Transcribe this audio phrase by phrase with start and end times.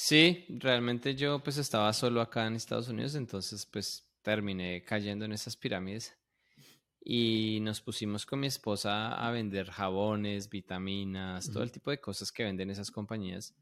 [0.00, 5.32] Sí, realmente yo pues estaba solo acá en Estados Unidos, entonces pues terminé cayendo en
[5.32, 6.16] esas pirámides
[7.04, 12.30] y nos pusimos con mi esposa a vender jabones, vitaminas, todo el tipo de cosas
[12.30, 13.56] que venden esas compañías.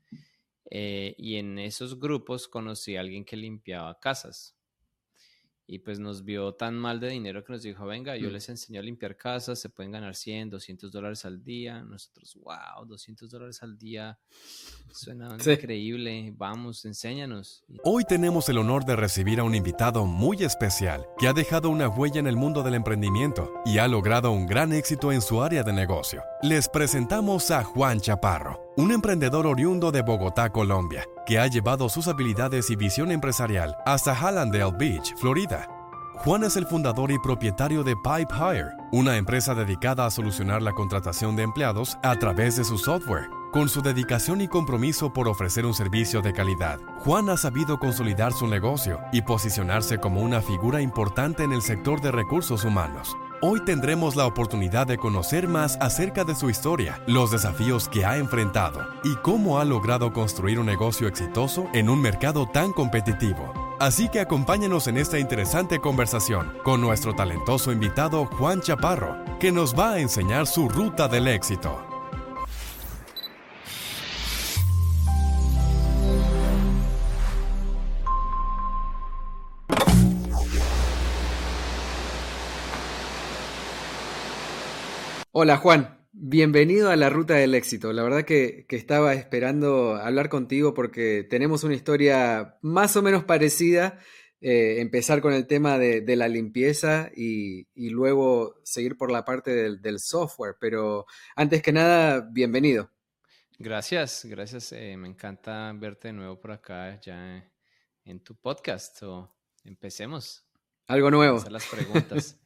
[0.70, 4.58] Eh, y en esos grupos conocí a alguien que limpiaba casas
[5.68, 8.32] y pues nos vio tan mal de dinero que nos dijo, venga, yo mm.
[8.32, 11.82] les enseño a limpiar casas, se pueden ganar 100, 200 dólares al día.
[11.82, 14.18] Nosotros, wow, 200 dólares al día,
[14.92, 17.64] suena increíble, vamos, enséñanos.
[17.82, 21.88] Hoy tenemos el honor de recibir a un invitado muy especial que ha dejado una
[21.88, 25.64] huella en el mundo del emprendimiento y ha logrado un gran éxito en su área
[25.64, 26.22] de negocio.
[26.42, 32.08] Les presentamos a Juan Chaparro un emprendedor oriundo de Bogotá, Colombia, que ha llevado sus
[32.08, 35.66] habilidades y visión empresarial hasta Hallandale Beach, Florida.
[36.16, 40.72] Juan es el fundador y propietario de Pipe Hire, una empresa dedicada a solucionar la
[40.72, 43.28] contratación de empleados a través de su software.
[43.52, 48.32] Con su dedicación y compromiso por ofrecer un servicio de calidad, Juan ha sabido consolidar
[48.34, 53.16] su negocio y posicionarse como una figura importante en el sector de recursos humanos.
[53.42, 58.16] Hoy tendremos la oportunidad de conocer más acerca de su historia, los desafíos que ha
[58.16, 63.52] enfrentado y cómo ha logrado construir un negocio exitoso en un mercado tan competitivo.
[63.78, 69.78] Así que acompáñenos en esta interesante conversación con nuestro talentoso invitado Juan Chaparro, que nos
[69.78, 71.95] va a enseñar su ruta del éxito.
[85.38, 87.92] Hola Juan, bienvenido a la Ruta del Éxito.
[87.92, 93.98] La verdad que, estaba esperando hablar contigo porque tenemos una historia más o menos parecida.
[94.40, 100.00] Eh, empezar con el tema de, la limpieza y, luego seguir por la parte del,
[100.00, 100.56] software.
[100.58, 102.90] Pero antes que nada, bienvenido.
[103.58, 104.72] Gracias, gracias.
[104.72, 107.46] Eh, me encanta verte de nuevo por acá ya
[108.06, 109.02] en tu podcast.
[109.64, 110.46] empecemos.
[110.86, 111.36] Algo nuevo.
[111.36, 112.40] Hacer las preguntas.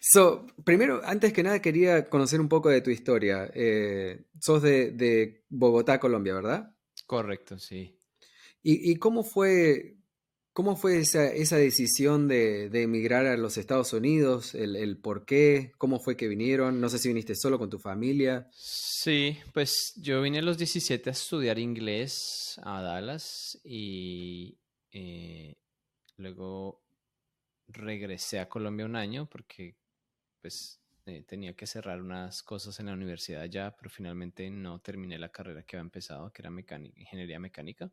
[0.00, 3.50] So, primero, antes que nada, quería conocer un poco de tu historia.
[3.54, 6.74] Eh, sos de, Bogotá, Colombia, ¿verdad?
[7.06, 7.94] Correcto, sí.
[8.62, 9.96] ¿Y, cómo fue,
[10.52, 14.54] cómo fue esa, decisión de, emigrar a los Estados Unidos?
[14.54, 15.72] El, por qué?
[15.78, 16.80] ¿Cómo fue que vinieron?
[16.80, 18.48] No sé si viniste solo con tu familia.
[18.52, 24.58] Sí, pues yo vine a los 17 a estudiar inglés a Dallas y
[24.92, 25.56] eh,
[26.16, 26.82] luego
[27.68, 29.76] regresé a Colombia un año porque
[30.40, 35.18] pues eh, tenía que cerrar unas cosas en la universidad ya, pero finalmente no terminé
[35.18, 37.90] la carrera que había empezado, que era ingeniería mecánica.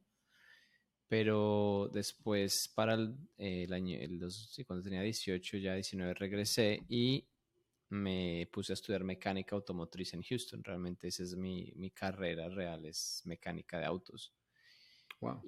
[1.08, 2.96] Pero después, para
[3.38, 4.20] el, año, el
[4.66, 7.28] cuando tenía 18, ya 19, regresé y
[7.90, 10.64] me puse a estudiar mecánica automotriz en Houston.
[10.64, 14.34] Realmente esa es mi, mi carrera real, es mecánica de autos.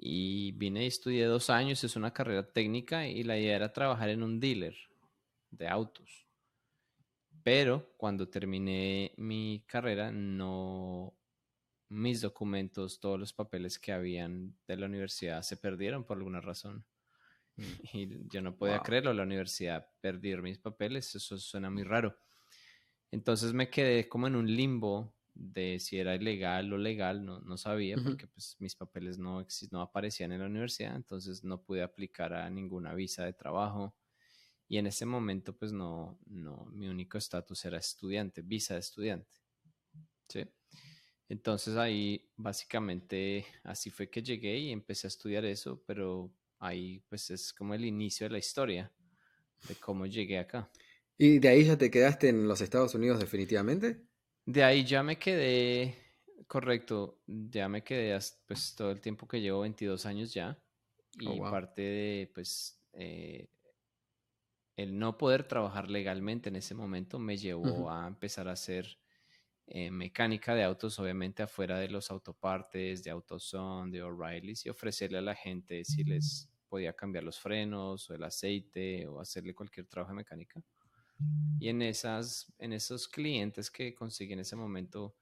[0.00, 4.08] Y vine y estudié dos años, es una carrera técnica y la idea era trabajar
[4.08, 4.76] en un dealer
[5.50, 6.26] de autos.
[7.42, 11.14] Pero cuando terminé mi carrera, no,
[11.88, 16.84] mis documentos, todos los papeles que habían de la universidad se perdieron por alguna razón.
[17.56, 17.62] Mm.
[17.94, 22.16] Y yo no podía creerlo, la universidad perder mis papeles, eso suena muy raro.
[23.10, 27.56] Entonces me quedé como en un limbo de si era ilegal o legal, no, no
[27.58, 32.34] sabía porque pues mis papeles no, no aparecían en la universidad, entonces no pude aplicar
[32.34, 33.96] a ninguna visa de trabajo
[34.68, 39.38] y en ese momento pues no, no, mi único estatus era estudiante, visa de estudiante.
[40.28, 40.44] ¿sí?
[41.28, 47.30] Entonces ahí básicamente así fue que llegué y empecé a estudiar eso, pero ahí pues
[47.30, 48.92] es como el inicio de la historia
[49.68, 50.70] de cómo llegué acá.
[51.16, 54.07] ¿Y de ahí ya te quedaste en los Estados Unidos definitivamente?
[54.48, 55.94] De ahí ya me quedé,
[56.46, 60.58] correcto, ya me quedé pues todo el tiempo que llevo 22 años ya.
[61.26, 63.50] Oh, y parte de pues eh,
[64.76, 68.98] el no poder trabajar legalmente en ese momento me llevó a empezar a hacer
[69.66, 75.18] eh, mecánica de autos, obviamente afuera de los autopartes, de AutoZone, de O'Reilly's y ofrecerle
[75.18, 79.86] a la gente si les podía cambiar los frenos o el aceite o hacerle cualquier
[79.86, 80.62] trabajo de mecánica.
[81.58, 85.16] Y en, esas, en esos clientes que conseguí en ese momento,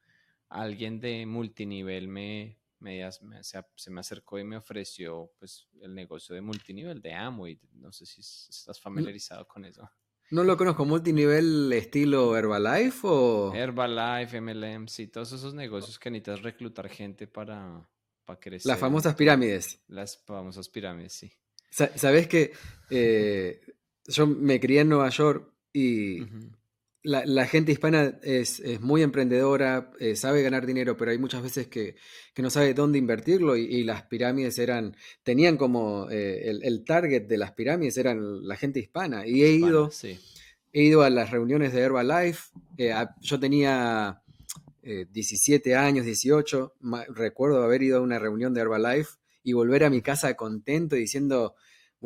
[0.48, 6.42] alguien de multinivel me, me, se, me acercó y me ofreció pues, el negocio de
[6.42, 7.58] multinivel de Amway.
[7.74, 9.90] No sé si estás familiarizado con eso.
[10.30, 13.54] No lo conozco, multinivel estilo Herbalife o...
[13.54, 17.88] Herbalife, MLM, sí, todos esos negocios que necesitas reclutar gente para,
[18.24, 18.68] para crecer.
[18.68, 19.80] Las famosas pirámides.
[19.86, 21.32] Las famosas pirámides, sí.
[21.70, 22.52] Sabes que
[22.90, 23.60] eh,
[24.08, 26.26] yo me crié en Nueva York y
[27.02, 31.96] la, gente hispana es, muy emprendedora, eh, sabe ganar dinero, pero hay muchas veces que,
[32.38, 37.52] no sabe dónde invertirlo y, las pirámides eran, tenían como eh, el, target de las
[37.52, 39.26] pirámides eran la gente hispana.
[39.26, 39.90] Y he ido,
[40.72, 44.22] he ido a las reuniones de Herbalife, eh, yo tenía
[44.82, 46.76] 17 años, 18,
[47.08, 49.10] recuerdo haber ido a una reunión de Herbalife
[49.42, 51.54] y volver a mi casa contento diciendo,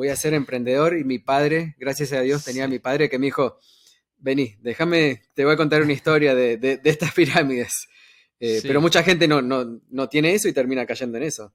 [0.01, 3.19] voy a ser emprendedor y mi padre, gracias a Dios, tenía a mi padre que
[3.19, 3.59] me dijo,
[4.17, 7.87] vení, déjame, te voy a contar una historia de, estas pirámides.
[8.39, 11.53] Eh, pero mucha gente no, no, tiene eso y termina cayendo en eso.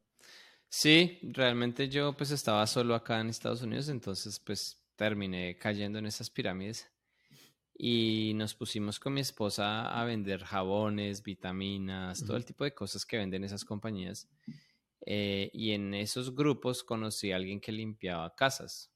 [0.69, 6.05] Sí, realmente yo pues estaba solo acá en Estados Unidos, entonces pues terminé cayendo en
[6.05, 6.87] esas pirámides
[7.75, 13.07] y nos pusimos con mi esposa a vender jabones, vitaminas, todo el tipo de cosas
[13.07, 14.29] que venden esas compañías.
[15.05, 18.91] Eh, y en esos grupos conocí a alguien que limpiaba casas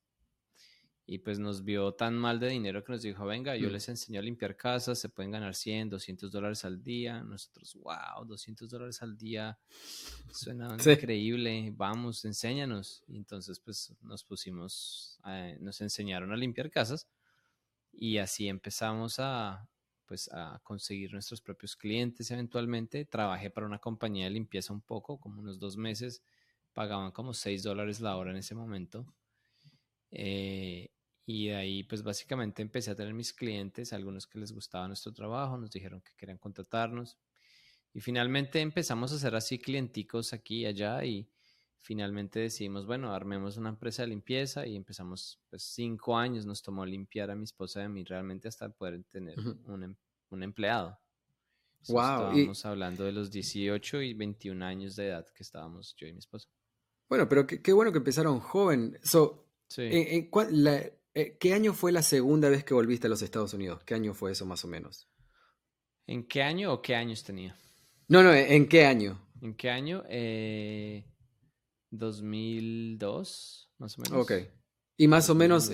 [1.11, 3.71] y pues nos vio tan mal de dinero que nos dijo, venga, yo mm.
[3.71, 7.23] les enseño a limpiar casas, se pueden ganar 100, 200 dólares al día.
[7.23, 9.57] Nosotros, wow, 200 dólares al día,
[10.31, 13.03] suena increíble, vamos, enséñanos.
[13.07, 15.19] Y entonces pues nos pusimos,
[15.59, 17.07] nos enseñaron a limpiar casas
[17.91, 19.67] y así empezamos a,
[20.09, 23.05] pues a conseguir nuestros propios clientes eventualmente.
[23.05, 26.23] Trabajé para una compañía de limpieza un poco, como unos dos meses,
[26.73, 29.05] pagaban como 6 dólares la hora en ese momento.
[30.09, 30.89] Eh,
[31.27, 35.13] y de ahí, pues básicamente empecé a tener mis clientes, algunos que les gustaba nuestro
[35.13, 37.19] trabajo, nos dijeron que querían contratarnos.
[37.93, 41.29] Y finalmente empezamos a hacer así clienticos aquí y allá y
[41.81, 46.85] finalmente decidimos, bueno, armemos una empresa de limpieza y empezamos, pues cinco años nos tomó
[46.85, 49.95] limpiar a mi esposa y a mí realmente hasta poder tener un, em,
[50.29, 50.99] un, empleado.
[51.87, 52.01] wow.
[52.01, 56.19] Estábamos hablando de los 18 y 21 años de edad que estábamos yo y mi
[56.19, 56.49] esposa.
[57.07, 58.99] Bueno, pero qué, bueno que empezaron joven.
[59.01, 59.81] So, sí.
[59.91, 60.83] en, la,
[61.15, 63.83] eh, ¿Qué año fue la segunda vez que volviste a los Estados Unidos?
[63.83, 65.09] ¿Qué año fue eso más o menos?
[66.05, 67.57] ¿En qué año o qué años tenía?
[68.07, 69.19] No, no, ¿en qué año?
[69.41, 70.03] ¿En qué año?
[71.91, 74.19] 2002, eh, más o menos.
[74.19, 74.31] Ok.
[74.97, 75.71] Y más o menos,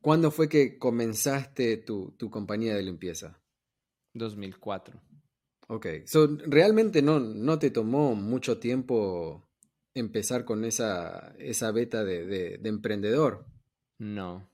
[0.00, 3.40] ¿cuándo fue que comenzaste tu, compañía de limpieza?
[4.14, 5.00] 2004.
[5.68, 5.86] Ok.
[6.06, 9.48] So, realmente no, no te tomó mucho tiempo
[9.94, 13.50] empezar con esa, esa beta de emprendedor.
[14.00, 14.48] No.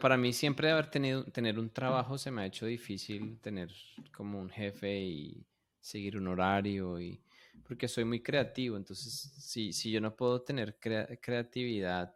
[0.00, 3.70] para mí siempre haber tenido tener un trabajo se me ha hecho difícil tener
[4.14, 5.46] como un jefe y
[5.80, 7.22] seguir un horario y
[7.66, 12.14] porque soy muy creativo, entonces si, si yo no puedo tener creatividad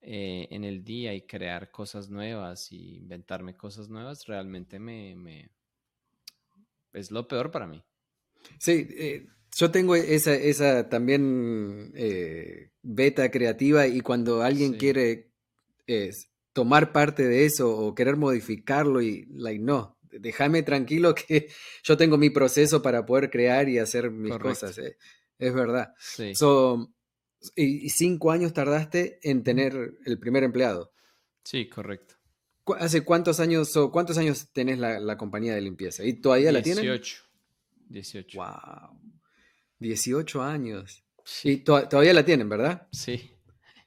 [0.00, 5.50] eh, en el día y crear cosas nuevas y inventarme cosas nuevas, realmente me, me
[6.92, 7.82] es lo peor para mí.
[8.58, 9.26] Sí, eh,
[9.56, 15.32] yo tengo esa, esa también eh, beta creativa y cuando alguien quiere
[16.52, 21.48] tomar parte de eso o querer modificarlo y, like, no, déjame tranquilo que
[21.82, 24.78] yo tengo mi proceso para poder crear y hacer mis cosas.
[24.78, 24.96] Eh,
[25.38, 25.92] es verdad.
[27.54, 30.92] y, cinco años tardaste en tener el primer empleado.
[31.44, 32.14] Sí, correcto.
[32.78, 36.04] ¿Hace cuántos años, o cuántos años tenés la, compañía de limpieza?
[36.04, 36.82] ¿Y todavía la tienes?
[36.82, 37.22] 18.
[37.88, 38.38] 18.
[38.38, 39.00] Wow.
[39.78, 41.04] 18 años.
[41.44, 42.88] Y todavía la tienen, ¿verdad?
[42.92, 43.30] Sí.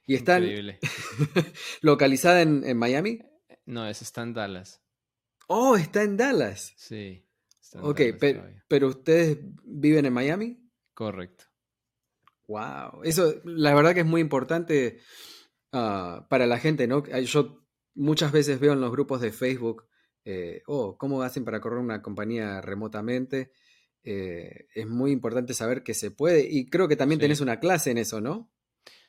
[0.06, 0.44] ¿Y están
[1.82, 3.20] localizada en, Miami?
[3.64, 4.79] No, esa está en Dallas.
[5.52, 6.72] Oh, está en Dallas.
[6.76, 7.26] Sí.
[7.74, 8.00] ok,
[8.68, 10.70] pero ustedes viven en Miami?
[10.94, 11.46] Correcto.
[12.46, 13.02] Wow.
[13.02, 15.00] Eso, la verdad que es muy importante
[15.72, 17.04] ah, para la gente, ¿no?
[17.04, 19.88] Yo muchas veces veo en los grupos de Facebook,
[20.24, 23.50] eh, oh, ¿cómo hacen para correr una compañía remotamente?
[24.04, 26.46] Eh, es muy importante saber que se puede.
[26.48, 28.52] Y creo que también tenés una clase en eso, ¿no?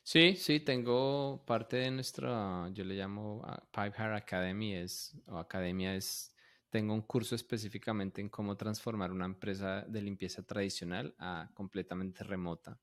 [0.04, 5.96] Sí, sí, tengo parte de nuestra, yo le llamo uh, Pipe Academy, es, o academia
[5.96, 6.31] es,
[6.72, 12.80] tengo un curso específicamente en cómo transformar una empresa de limpieza tradicional a completamente remota.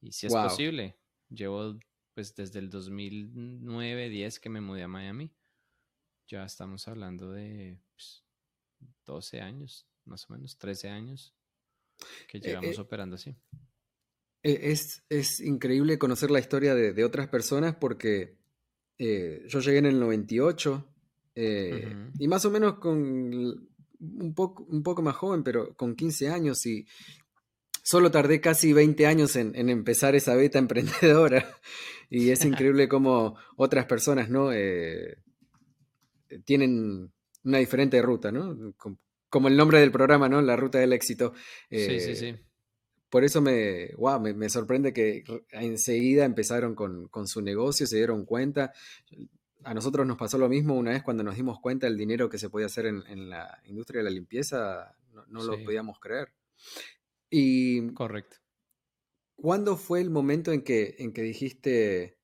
[0.00, 0.96] Y si es posible,
[1.28, 1.78] llevo
[2.14, 5.32] pues desde el 2009-10 que me mudé a Miami,
[6.28, 8.22] ya estamos hablando de 12
[9.04, 11.34] pues, años, más o menos 13 años
[12.28, 13.36] que eh, llevamos eh, operando así.
[14.42, 18.38] E, es, increíble conocer la historia de, otras personas porque
[18.98, 20.86] eh, yo llegué en el 98
[21.34, 23.68] y más o menos con
[24.00, 26.86] un poco, un poco más joven, pero con 15 años y
[27.82, 30.58] solo tardé casi 20 años en, empezar esa beta
[31.04, 31.58] emprendedora
[32.08, 34.50] y es increíble cómo otras personas no
[36.44, 37.12] tienen
[37.44, 38.74] una diferente ruta, ¿no?
[39.30, 40.42] como el nombre del programa, ¿no?
[40.42, 41.32] La ruta del éxito.
[41.70, 42.26] sí, sí, sí.
[42.26, 42.44] Eh,
[43.08, 48.72] por eso me, wow, me, sorprende que enseguida empezaron con, su negocio, se dieron cuenta.
[49.64, 52.38] A nosotros nos pasó lo mismo una vez cuando nos dimos cuenta del dinero que
[52.38, 54.96] se podía hacer en, la industria de la limpieza,
[55.28, 56.32] no, lo podíamos creer.
[57.28, 58.36] Y Correcto.
[59.36, 62.18] ¿Cuándo fue el momento en que, en que dijiste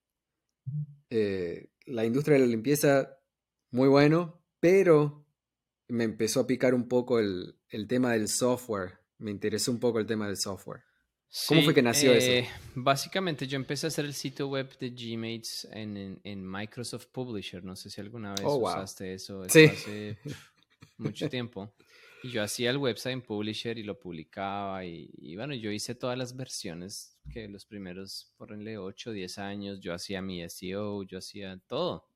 [1.08, 3.18] eh, la industria de la limpieza,
[3.70, 5.26] muy bueno, pero
[5.88, 8.98] me empezó a picar un poco el, el tema del software?
[9.18, 10.82] Me interesó un poco el tema del software.
[11.48, 12.30] ¿Cómo fue que nació eso?
[12.30, 17.62] Eh, básicamente yo empecé a hacer el sitio web de Gmates en, en, Microsoft Publisher.
[17.62, 19.42] No sé si alguna vez oh, usaste eso.
[19.42, 20.18] Hace
[20.96, 21.74] mucho tiempo.
[22.22, 24.84] Y yo hacía el website en Publisher y lo publicaba.
[24.84, 29.80] Y, bueno, yo hice todas las versiones que los primeros, porrenle 8 o 10 años,
[29.80, 32.08] yo hacía mi SEO, yo hacía todo.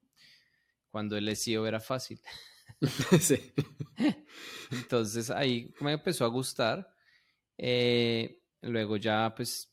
[0.90, 2.20] Cuando el SEO era fácil.
[3.20, 3.52] sí.
[4.70, 6.92] Entonces ahí me empezó a gustar.
[7.58, 9.72] Eh, Luego ya, pues,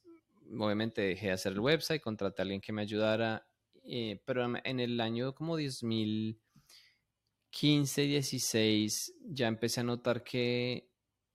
[0.58, 3.48] obviamente dejé de hacer el website, contraté a alguien que me ayudara,
[3.84, 10.90] eh, pero en el año como 2015, 16, ya empecé a notar que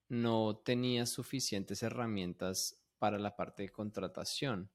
[0.08, 4.70] no tenía suficientes herramientas para la parte de contratación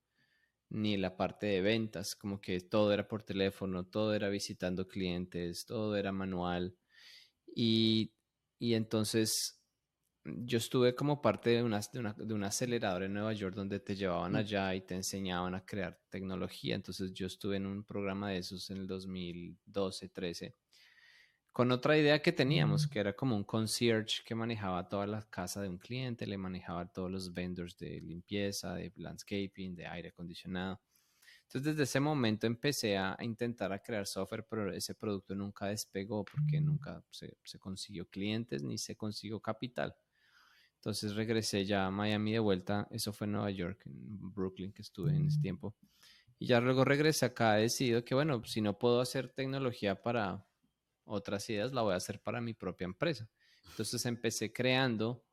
[0.70, 5.66] ni la parte de ventas, como que todo era por teléfono, todo era visitando clientes,
[5.66, 6.76] todo era manual.
[7.56, 8.14] Y,
[8.60, 9.62] y entonces
[10.40, 14.34] yo estuve como parte de, una, de, un acelerador en Nueva York donde te llevaban
[14.34, 14.36] mm.
[14.36, 16.76] allá y te enseñaban a crear tecnología.
[16.76, 20.56] Entonces yo estuve en un programa de esos en el 2012, 13,
[21.52, 22.90] con otra idea que teníamos, mm.
[22.90, 26.92] que era como un concierge que manejaba toda la casa de un cliente, le manejaba
[26.92, 30.82] todos los vendors de limpieza, de landscaping, de aire acondicionado.
[31.48, 36.26] Entonces desde ese momento empecé a, intentar a crear software, pero ese producto nunca despegó
[36.26, 39.96] porque nunca se, se consiguió clientes ni se consiguió capital.
[40.88, 42.88] Entonces regresé ya a Miami de vuelta.
[42.92, 45.42] Eso fue en Nueva York, en Brooklyn, que estuve en ese mm.
[45.42, 45.76] tiempo.
[46.40, 47.60] Y ya luego regresé acá.
[47.60, 50.48] He decidido que, bueno, si no puedo hacer tecnología para
[51.04, 53.30] otras ideas, la voy a hacer para mi propia empresa.
[53.70, 55.26] Entonces empecé creando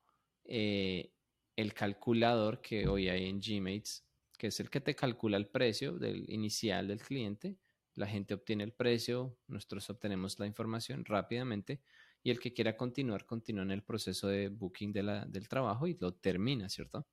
[0.44, 1.12] eh,
[1.54, 4.04] el calculador que hoy hay en Gmates,
[4.36, 7.58] que es el que te calcula el precio del inicial del cliente.
[7.94, 11.80] La gente obtiene el precio, nosotros obtenemos la información rápidamente
[12.24, 16.14] y el que quiera continuar, continúa en el proceso de booking del trabajo y lo
[16.14, 17.06] termina, ¿cierto?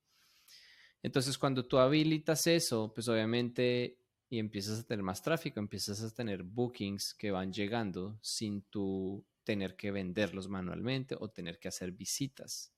[1.02, 3.98] Entonces, cuando tú habilitas eso, pues obviamente
[4.30, 9.22] y empiezas a tener más tráfico, empiezas a tener bookings que van llegando sin tú
[9.44, 12.72] tener que venderlos manualmente o tener que hacer visitas.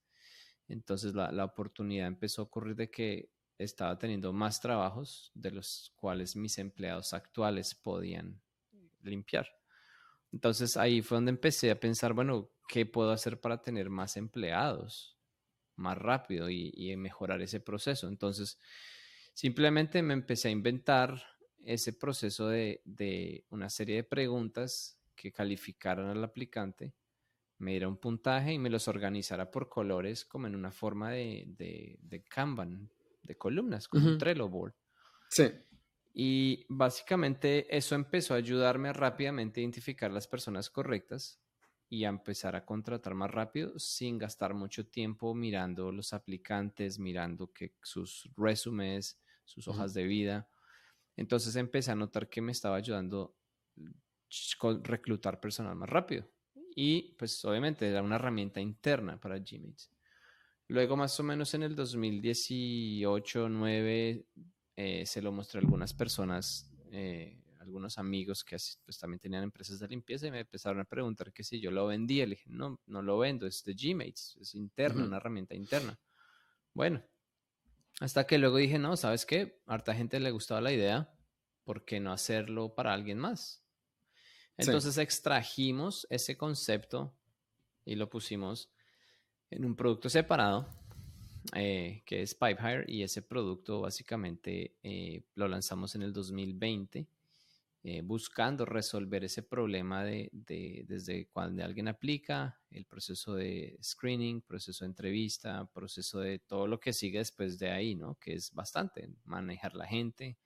[0.67, 5.93] Entonces la, la, oportunidad empezó a ocurrir de que estaba teniendo más trabajos de los
[5.95, 8.43] cuales mis empleados actuales podían
[9.03, 9.47] limpiar.
[10.35, 15.17] Entonces ahí fue donde empecé a pensar, bueno, ¿qué puedo hacer para tener más empleados
[15.77, 18.09] más rápido y, mejorar ese proceso?
[18.09, 18.59] Entonces,
[19.33, 21.23] simplemente me empecé a inventar
[21.65, 26.95] ese proceso de, una serie de preguntas que calificaran al aplicante,
[27.59, 31.45] me diera un puntaje y me los organizara por colores como en una forma de,
[31.47, 32.91] de, Kanban,
[33.23, 34.75] de columnas, como un Trello board.
[35.29, 35.45] Sí.
[36.17, 41.41] Y básicamente eso empezó a ayudarme a rápidamente identificar las personas correctas
[41.89, 47.53] y a empezar a contratar más rápido sin gastar mucho tiempo mirando los aplicantes, mirando
[47.53, 50.49] que sus resúmenes, sus hojas de vida.
[51.17, 53.37] Entonces empecé a notar que me estaba ayudando
[53.77, 56.29] a reclutar personal más rápido.
[56.77, 59.77] Y pues obviamente era una herramienta interna para Gmail.
[60.69, 64.27] Luego más o menos en el 2018, 9,
[64.77, 69.79] eh, se lo mostré a algunas personas, eh, algunos amigos que pues, también tenían empresas
[69.79, 72.27] de limpieza y me empezaron a preguntar que si yo lo vendía.
[72.27, 75.99] Le dije, no, no lo vendo, es de Gmates, es interno, una herramienta interna.
[76.73, 77.05] Bueno,
[78.01, 79.63] hasta que luego dije, no, ¿sabes qué?
[79.67, 81.15] A harta gente le gustaba la idea,
[81.63, 83.65] ¿por qué no hacerlo para alguien más?
[84.57, 87.17] Entonces extrajimos ese concepto
[87.85, 88.73] y lo pusimos
[89.51, 90.69] en un producto separado
[91.53, 97.07] eh, que es Pipehire, y ese producto básicamente eh, lo lanzamos en el 2020,
[97.87, 104.85] eh, buscando resolver ese problema de, desde cuando alguien aplica, el proceso de screening, proceso
[104.85, 108.15] de entrevista, proceso de todo lo que sigue después de ahí, ¿no?
[108.15, 110.39] Que es bastante, manejar la gente,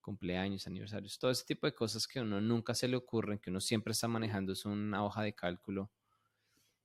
[0.00, 3.50] cumpleaños, aniversarios, todo ese tipo de cosas que a uno nunca se le ocurren, que
[3.50, 5.90] uno siempre está manejando, es una hoja de cálculo.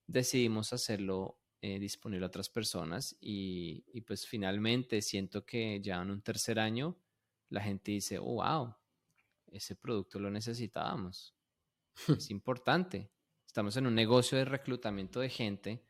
[0.05, 6.21] Decidimos hacerlo eh, disponible a otras personas y, pues finalmente siento que ya en un
[6.21, 6.97] tercer año
[7.49, 8.75] la gente dice, oh, wow,
[9.51, 11.33] ese producto lo necesitábamos.
[12.07, 13.09] es importante.
[13.45, 15.83] Estamos en un negocio de reclutamiento de gente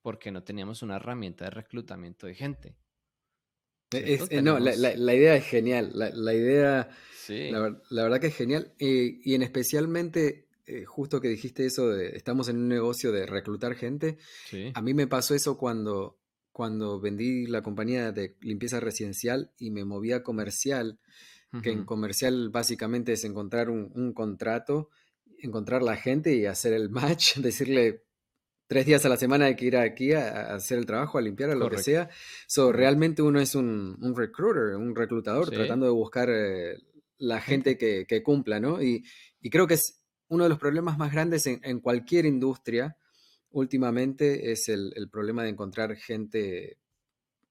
[0.00, 2.76] porque no teníamos una herramienta de reclutamiento de gente.
[3.92, 5.90] Eh, no, la, idea es genial.
[5.94, 6.88] La, idea,
[7.28, 8.72] la, verdad que es genial.
[8.78, 13.26] Eh, y en especialmente, eh, justo que dijiste eso de estamos en un negocio de
[13.26, 14.18] reclutar gente.
[14.74, 16.18] A mí me pasó eso cuando,
[16.52, 20.98] cuando vendí la compañía de limpieza residencial y me moví a comercial,
[21.62, 24.90] que en comercial básicamente es encontrar un, un contrato,
[25.38, 28.02] encontrar la gente y hacer el match, decirle
[28.66, 31.50] tres días a la semana hay que ir aquí a, hacer el trabajo, a limpiar,
[31.50, 32.08] a lo que sea.
[32.46, 36.78] So, realmente uno es un, un recruiter, un reclutador, tratando de buscar eh,
[37.18, 38.82] la gente que, que, cumpla, ¿no?
[38.82, 39.04] Y,
[39.40, 42.96] y, creo que es uno de los problemas más grandes en, en cualquier industria
[43.50, 46.78] últimamente, es el, el, problema de encontrar gente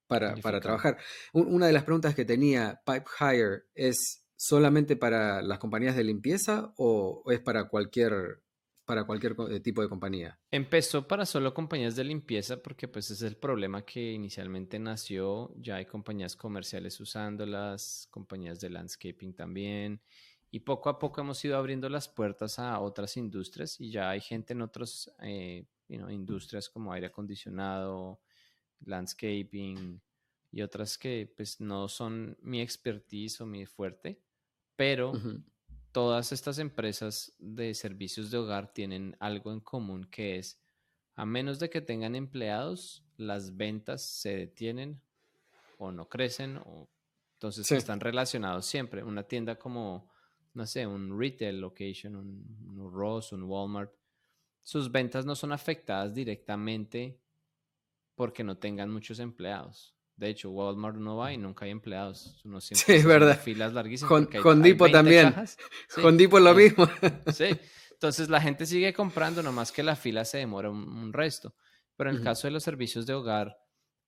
[0.06, 0.98] para, para trabajar.
[1.32, 6.72] una de las preguntas que tenía Pipe Hire es solamente para las compañías de limpieza
[6.76, 8.42] o es para cualquier
[8.84, 10.38] para cualquier eh, tipo de compañía.
[10.50, 15.76] Empezó para solo compañías de limpieza porque pues es el problema que inicialmente nació, ya
[15.76, 20.02] hay compañías comerciales usándolas, compañías de landscaping también,
[20.54, 24.20] y poco a poco hemos ido abriendo las puertas a otras industrias y ya hay
[24.20, 28.20] gente en otras eh, industrias como aire acondicionado,
[28.84, 30.00] landscaping
[30.52, 34.20] y otras que pues no son mi expertise o mi fuerte,
[34.76, 35.12] pero
[35.90, 40.62] todas estas empresas de servicios de hogar tienen algo en común que es,
[41.16, 45.00] a menos de que tengan empleados, las ventas se detienen
[45.78, 46.88] o no crecen o
[47.44, 49.02] entonces están relacionados siempre.
[49.02, 50.08] Una tienda como,
[50.54, 53.92] no sé, un retail location, un, un Ross, un Walmart,
[54.62, 57.20] sus ventas no son afectadas directamente
[58.14, 59.94] porque no tengan muchos empleados.
[60.16, 62.40] De hecho, Walmart no va y nunca hay empleados.
[62.44, 63.38] Uno siempre sí, es verdad.
[63.38, 64.26] Filas larguísimas.
[64.42, 65.34] Con, Dipo también.
[66.00, 66.88] Con Dipo lo mismo.
[67.32, 67.46] sí.
[67.90, 71.54] Entonces la gente sigue comprando, nomás que la fila se demora un, resto.
[71.96, 73.56] Pero en el caso de los servicios de hogar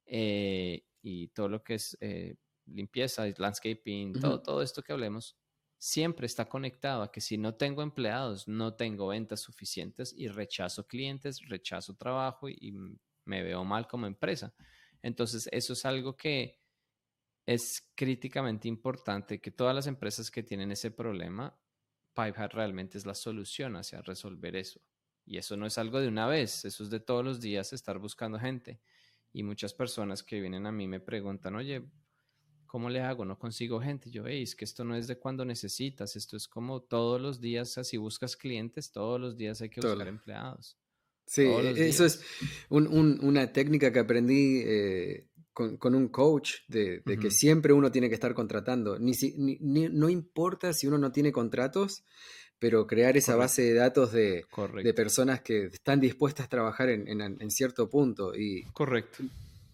[0.07, 2.37] eh, y todo lo que es eh,
[2.67, 5.37] limpieza, landscaping, todo, todo esto que hablemos,
[5.79, 10.87] siempre está conectado a que si no tengo empleados, no tengo ventas suficientes y rechazo
[10.87, 12.73] clientes, rechazo trabajo y
[13.25, 14.55] me veo mal como empresa.
[15.03, 16.61] Entonces, eso es algo que
[17.45, 21.57] es críticamente importante, que todas las empresas que tienen ese problema,
[22.15, 24.81] Pipehard realmente es la solución hacia resolver eso.
[25.25, 27.99] Y eso no es algo de una vez, eso es de todos los días estar
[27.99, 28.81] buscando gente.
[29.33, 31.85] Y muchas personas que vienen a mí me preguntan, oye,
[32.67, 33.25] ¿cómo le hago?
[33.25, 34.11] No consigo gente.
[34.11, 37.41] Yo, veis es que esto no es de cuando necesitas, esto es como todos los
[37.41, 40.77] días, así buscas clientes, todos los días hay que buscar empleados.
[41.27, 41.45] Sí,
[41.77, 42.21] eso es
[42.69, 48.35] una técnica que aprendí eh, con, un coach, de, que siempre uno tiene que estar
[48.35, 48.99] contratando.
[48.99, 49.13] Ni,
[49.59, 52.05] no importa si uno no tiene contratos,
[52.59, 54.45] pero crear esa base de datos de,
[54.83, 58.35] de, personas que están dispuestas a trabajar en, cierto punto.
[58.35, 59.25] Y Correcto.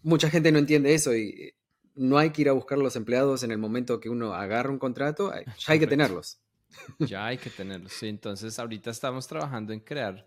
[0.02, 1.52] Mucha gente no entiende eso y
[1.94, 4.78] no hay que ir a buscar los empleados en el momento que uno agarra un
[4.78, 6.38] contrato, hay, ya hay que tenerlos.
[6.98, 8.08] Ya hay que tenerlos, sí.
[8.08, 10.26] Entonces ahorita estamos trabajando en crear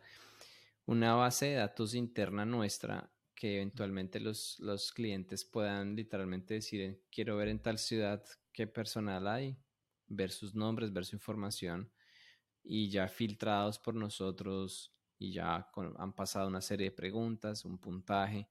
[0.85, 7.35] una base de datos interna nuestra que eventualmente los, los clientes puedan literalmente decir, quiero
[7.35, 8.23] ver en tal ciudad
[8.53, 9.57] qué personal hay,
[10.07, 11.91] ver sus nombres, ver su información
[12.63, 18.47] y ya filtrados por nosotros y ya han pasado una serie de preguntas, un puntaje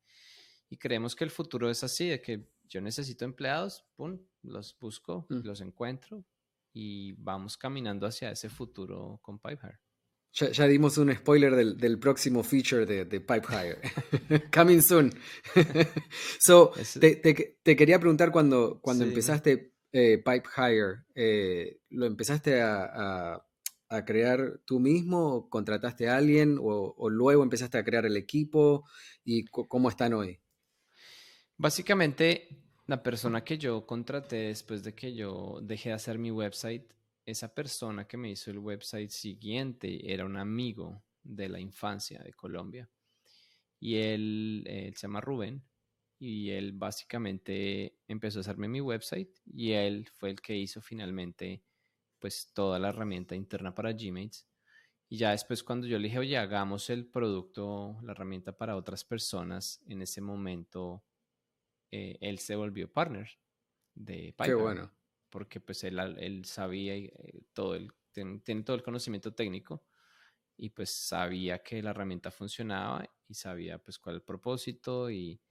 [0.69, 5.27] y creemos que el futuro es así, de que yo necesito empleados, pum, los busco,
[5.29, 5.41] mm.
[5.45, 6.25] los encuentro
[6.73, 9.79] y vamos caminando hacia ese futuro con Pipehire.
[10.35, 14.51] Ya, dimos un spoiler del, próximo feature de, de Pipe Hire.
[14.53, 15.13] Coming soon.
[16.41, 23.41] so, te, quería preguntar cuando, cuando empezaste eh, Pipe Hire, eh, ¿lo empezaste a,
[24.05, 25.49] crear tú mismo?
[25.49, 26.59] ¿Contrataste a alguien?
[26.61, 28.85] O, luego empezaste a crear el equipo?
[29.23, 30.41] ¿Y cómo están hoy?
[31.57, 32.49] Básicamente,
[32.87, 36.95] la persona que yo contraté después de que yo dejé de hacer mi website
[37.27, 42.35] esa persona que me hizo el website siguiente era un amigo de la infancia de
[42.35, 42.89] Colombia.
[43.81, 44.65] Y él,
[44.95, 45.63] se llama Rubén.
[46.19, 51.63] Y él básicamente empezó a hacerme mi website y él fue el que hizo finalmente
[52.19, 54.47] pues toda la herramienta interna para Gmails.
[55.09, 59.05] Y ya después cuando yo le dije, oye, hagamos el producto, la herramienta para otras
[59.05, 61.03] personas, en ese momento
[61.95, 63.29] eh, él se volvió partner
[63.95, 64.47] de Python.
[64.47, 64.91] Qué bueno
[65.35, 69.83] porque pues él, él sabía eh, todo, el, tiene, todo el conocimiento técnico
[70.57, 75.43] y pues sabía que la herramienta funcionaba y sabía pues cuál es el propósito y,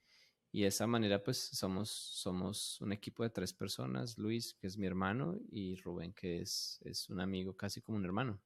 [0.53, 4.77] y de esa manera pues somos, somos un equipo de tres personas, Luis que es
[4.77, 8.39] mi hermano y Rubén que es, es un amigo casi como un hermano.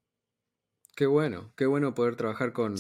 [0.96, 2.76] Qué bueno, qué bueno poder trabajar con,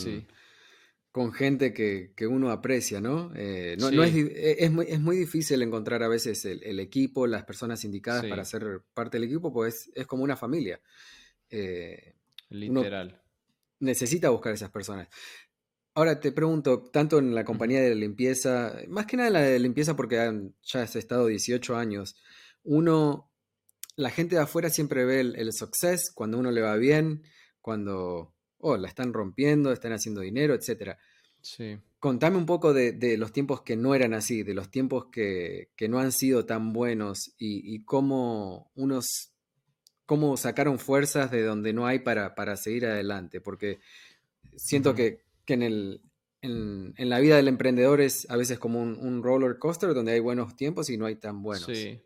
[1.17, 3.31] con gente que, uno aprecia, ¿no?
[3.35, 7.43] Eh, no, es, e, es, muy, es, muy, difícil encontrar a veces el, equipo, las
[7.43, 10.79] personas indicadas para ser parte del equipo, pues es como una familia.
[11.49, 12.13] Eh,
[12.49, 13.19] Literal.
[13.79, 15.07] Necesita buscar esas personas.
[15.95, 19.57] Ahora te pregunto, tanto en la compañía de limpieza, más que nada en la de
[19.57, 20.17] limpieza porque
[20.61, 22.15] ya has estado 18 años,
[22.61, 23.31] uno,
[23.95, 27.23] la gente de afuera siempre ve el, el success, cuando uno le va bien,
[27.59, 30.97] cuando oh, la están rompiendo, están haciendo dinero, etc.
[31.55, 31.79] Sí.
[31.99, 35.99] Contame un poco de, los tiempos que no eran así, de los tiempos que, no
[35.99, 39.33] han sido tan buenos y, cómo unos
[40.05, 43.79] cómo sacaron fuerzas de donde no hay para, para seguir adelante, porque
[44.55, 46.01] siento que, en, el,
[46.41, 50.55] en, la vida del emprendedor es a veces como un, roller coaster donde hay buenos
[50.55, 51.65] tiempos y no hay tan buenos.
[51.65, 52.01] Sí.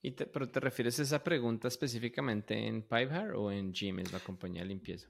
[0.00, 4.62] ¿Y ¿Pero te refieres a esa pregunta específicamente en Pipehire o en es la compañía
[4.62, 5.08] de limpieza?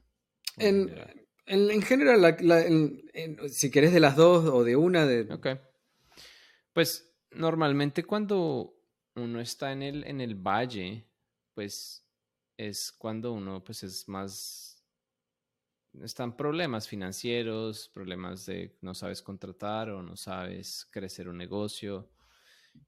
[0.57, 0.91] En,
[1.49, 2.37] en, general,
[3.49, 5.07] si querés de las dos o de una.
[5.31, 5.47] Ok.
[6.73, 8.75] Pues normalmente cuando
[9.15, 11.07] uno está en el, valle,
[11.53, 12.05] pues
[12.57, 14.65] es cuando uno pues es más...
[16.03, 22.11] Están problemas financieros, problemas de no sabes contratar o no sabes crecer un negocio.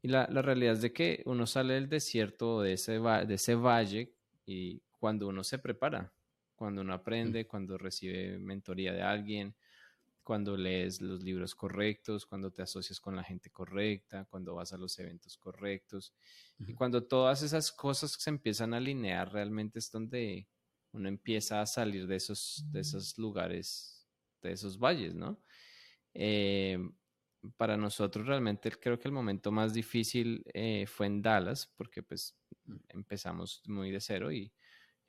[0.03, 3.55] Y la, la realidad es de que uno sale del desierto de ese, de ese
[3.55, 4.13] valle
[4.45, 6.13] y cuando uno se prepara,
[6.61, 9.55] cuando uno aprende, cuando recibe mentoría de alguien,
[10.21, 14.77] cuando lees los libros correctos, cuando te asocias con la gente correcta, cuando vas a
[14.77, 16.13] los eventos correctos.
[16.59, 20.47] Y cuando todas esas cosas se empiezan a alinear, realmente es donde
[20.91, 24.07] uno empieza a salir de esos, de esos lugares,
[24.43, 25.41] de esos valles, ¿no?
[26.13, 26.77] Eh,
[27.57, 32.37] para nosotros realmente creo que el momento más difícil eh, fue en Dallas, porque pues
[32.89, 34.53] empezamos muy de cero y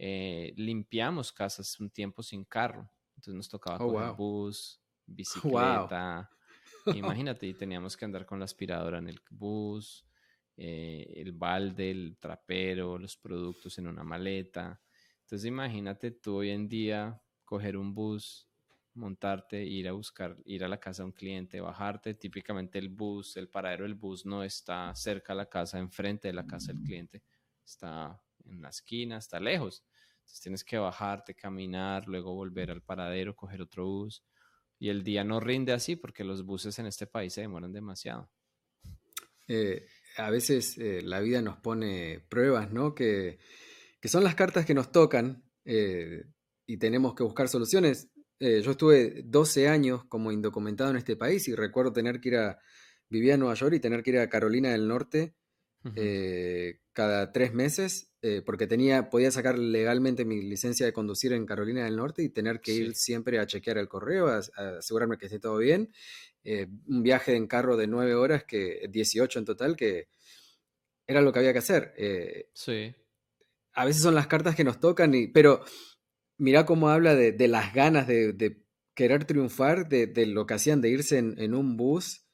[0.04, 2.90] eh, limpiamos casas un tiempo sin carro.
[3.10, 6.28] Entonces nos tocaba oh, coger bus, bicicleta.
[6.96, 10.04] Imagínate, y teníamos que andar con la aspiradora en el bus,
[10.56, 14.82] eh, el balde, el trapero, los productos en una maleta.
[15.20, 18.48] Entonces imagínate tú hoy en día coger un bus,
[18.94, 22.14] montarte, ir a buscar, ir a la casa de un cliente, bajarte.
[22.14, 26.34] Típicamente el bus, el paradero del bus no está cerca de la casa, enfrente de
[26.34, 27.22] la casa del cliente.
[27.64, 29.84] Está en la esquina, está lejos.
[30.22, 34.24] Entonces tienes que bajarte, caminar, luego volver al paradero, coger otro bus.
[34.78, 38.30] Y el día no rinde así porque los buses en este país se demoran demasiado.
[39.48, 42.94] Eh, a veces eh, la vida nos pone pruebas, ¿no?
[42.94, 43.38] Que,
[44.04, 46.24] son las cartas que nos tocan eh,
[46.66, 48.08] y tenemos que buscar soluciones.
[48.40, 52.58] yo estuve 12 años como indocumentado en este país y recuerdo tener que ir a,
[53.08, 55.36] vivir a Nueva York y tener que ir a Carolina del Norte
[56.92, 61.84] cada tres meses eh, porque tenía, podía sacar legalmente mi licencia de conducir en Carolina
[61.84, 64.38] del Norte y tener que ir siempre a chequear el correo, a,
[64.78, 65.92] asegurarme que esté todo bien.
[66.44, 70.06] Eh, un viaje en carro de nueve horas, que 18 en total, que
[71.04, 71.94] era lo que había que hacer.
[71.96, 72.94] Eh, sí.
[73.72, 75.64] A veces son las cartas que nos tocan, y, pero
[76.38, 78.62] mira cómo habla de, las ganas de,
[78.94, 82.24] querer triunfar, de, lo que hacían de irse en, un bus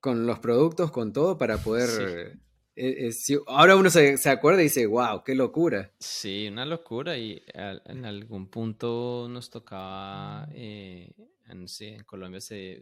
[0.00, 2.38] con los productos, con todo, para poder...
[2.82, 5.92] Eh, eh, ahora uno se, acuerda y dice, wow, qué locura.
[5.98, 7.18] Sí, una locura.
[7.18, 11.12] Y en algún punto nos tocaba, eh,
[11.46, 12.80] en, en Colombia se,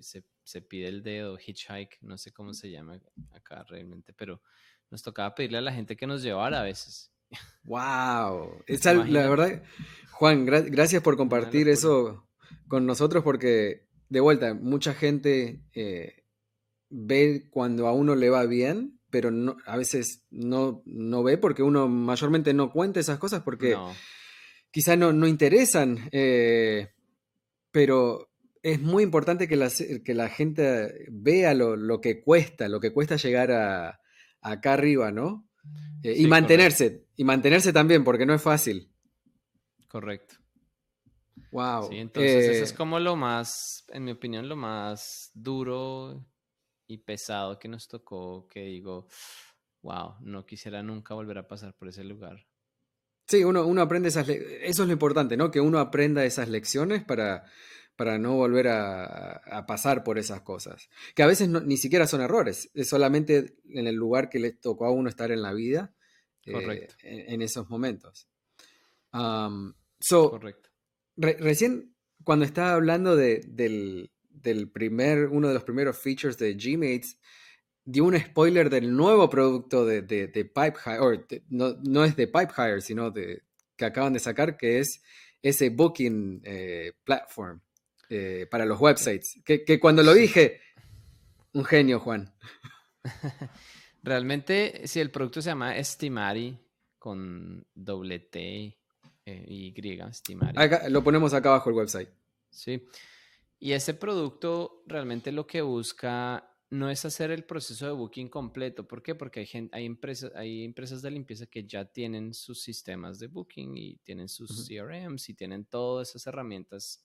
[0.68, 3.00] pide el dedo, hitchhike, no sé cómo se llama
[3.32, 4.40] acá realmente, pero
[4.88, 7.10] nos tocaba pedirle a la gente que nos llevara a veces.
[7.64, 8.64] Wow,
[9.08, 9.62] la verdad,
[10.12, 12.26] Juan, gracias por compartir eso
[12.66, 15.60] con nosotros porque, de vuelta, mucha gente
[16.88, 21.62] ve cuando a uno le va bien pero no, a veces no, no ve porque
[21.62, 23.76] uno mayormente no cuenta esas cosas porque
[24.70, 26.92] quizá no, no interesan, eh,
[27.70, 28.30] pero
[28.62, 29.70] es muy importante que la,
[30.04, 34.00] que la gente vea lo, que cuesta, lo que cuesta llegar a,
[34.40, 35.48] acá arriba, ¿no?
[36.02, 38.92] Eh, y mantenerse, y mantenerse también, porque no es fácil.
[39.88, 40.36] Correcto.
[41.50, 41.88] Wow.
[41.88, 46.26] Sí, entonces eso es eh, como lo más, en mi opinión, lo más duro
[46.88, 49.06] y pesado que nos tocó, que digo,
[49.82, 52.46] wow, no quisiera nunca volver a pasar por ese lugar.
[53.28, 55.50] Sí, uno, uno aprende esas, eso es lo importante, ¿no?
[55.50, 57.44] Que uno aprenda esas lecciones para,
[57.94, 60.88] para no volver a, pasar por esas cosas.
[61.14, 64.86] Que a veces ni siquiera son errores, es solamente en el lugar que le tocó
[64.86, 65.92] a uno estar en la vida
[66.46, 68.28] eh, en, esos momentos.
[69.10, 70.70] Correcto.
[71.16, 74.10] recién, cuando estaba hablando de, del,
[74.42, 77.18] del primer, uno de los primeros features de Gmates,
[77.84, 82.80] dio un spoiler del nuevo producto de, de, de Pipehire, no, no, es de Pipehire,
[82.80, 83.42] sino de,
[83.76, 85.02] que acaban de sacar, que es
[85.42, 87.60] ese booking eh, platform.
[88.10, 89.40] eh, para los websites.
[89.44, 90.60] Que, cuando lo dije,
[91.52, 92.34] un genio, Juan.
[94.02, 96.58] Realmente, si el producto se llama Estimari,
[96.98, 98.76] con doble T
[99.26, 100.56] eh, y Y, Estimari.
[100.90, 102.08] lo ponemos acá abajo el website.
[102.50, 102.82] Sí.
[103.58, 108.86] Y ese producto realmente lo que busca no es hacer el proceso de booking completo.
[108.86, 109.14] ¿Por qué?
[109.14, 113.28] Porque hay, gente, hay, empresas, hay empresas de limpieza que ya tienen sus sistemas de
[113.28, 117.04] booking y tienen sus CRMs y tienen todas esas herramientas.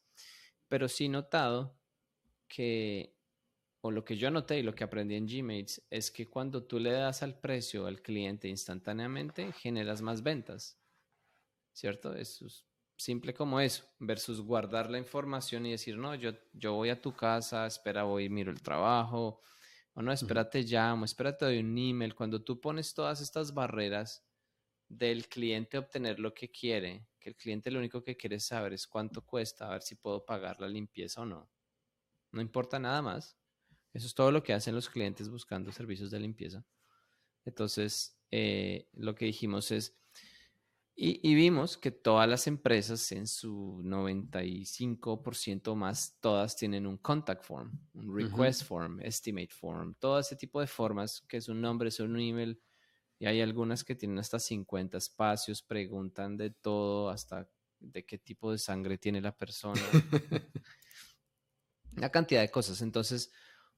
[0.68, 1.80] Pero sí notado
[2.48, 3.16] que,
[3.82, 6.80] o lo que yo noté y lo que aprendí en Gmails, es que cuando tú
[6.80, 10.78] le das al precio al cliente instantáneamente, generas más ventas.
[11.72, 12.14] ¿Cierto?
[12.16, 12.66] Eso es
[13.04, 17.14] simple como eso, versus guardar la información y decir, no, yo, yo voy a tu
[17.14, 19.42] casa, espera, voy, miro el trabajo,
[19.94, 22.16] o no, espérate, llamo, espérate, doy un email.
[22.16, 24.26] Cuando tú pones todas estas barreras
[24.88, 28.88] del cliente obtener lo que quiere, que el cliente lo único que quiere saber es
[28.88, 31.50] cuánto cuesta, a ver si puedo pagar la limpieza o no.
[32.32, 33.38] No importa nada más.
[33.94, 36.66] Eso es todo lo que hacen los clientes buscando servicios de limpieza.
[37.46, 40.03] Entonces, eh, lo que dijimos es,
[40.96, 47.72] y, vimos que todas las empresas en su 95% más, todas tienen un contact form,
[47.96, 52.00] un request form, estimate form, todo ese tipo de formas que es un nombre, es
[52.00, 52.62] un email.
[53.18, 58.52] Y hay algunas que tienen hasta 50 espacios, preguntan de todo, hasta de qué tipo
[58.52, 59.82] de sangre tiene la persona.
[61.98, 62.82] Una cantidad de cosas.
[62.82, 63.32] Entonces,